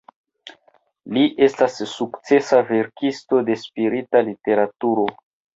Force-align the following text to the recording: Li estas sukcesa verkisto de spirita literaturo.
Li 1.17 1.25
estas 1.49 1.77
sukcesa 1.91 2.63
verkisto 2.71 3.45
de 3.51 3.59
spirita 3.67 4.27
literaturo. 4.31 5.07